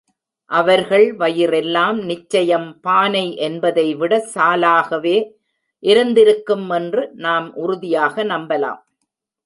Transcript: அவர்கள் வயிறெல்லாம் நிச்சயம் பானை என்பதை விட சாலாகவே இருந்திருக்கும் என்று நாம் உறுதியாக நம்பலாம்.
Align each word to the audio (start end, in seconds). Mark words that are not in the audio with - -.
அவர்கள் 0.51 1.05
வயிறெல்லாம் 1.15 1.99
நிச்சயம் 2.03 2.65
பானை 2.81 3.23
என்பதை 3.47 3.85
விட 3.95 4.13
சாலாகவே 4.33 5.17
இருந்திருக்கும் 5.83 6.69
என்று 6.69 7.03
நாம் 7.17 7.47
உறுதியாக 7.55 8.23
நம்பலாம். 8.23 8.81